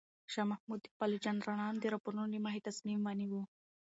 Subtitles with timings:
[0.33, 3.41] شاه محمود د خپلو جنرالانو د راپورونو له مخې تصمیم ونیو.